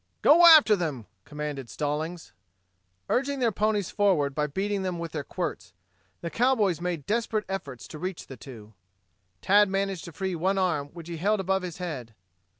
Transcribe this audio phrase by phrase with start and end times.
[0.23, 2.33] "Go after them!" commanded Stallings.
[3.07, 5.73] Urging their ponies forward by beating them with their quirts,
[6.21, 8.73] the cowboys made desperate efforts to reach the two.
[9.43, 12.15] Tad managed to free one arm which he held above his head.